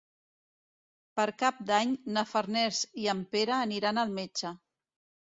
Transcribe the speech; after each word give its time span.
Per 1.19 1.25
Cap 1.41 1.59
d'Any 1.67 1.91
na 2.15 2.23
Farners 2.29 2.79
i 3.01 3.05
en 3.13 3.21
Pere 3.35 3.53
aniran 3.57 4.03
al 4.05 4.15
metge. 4.15 4.53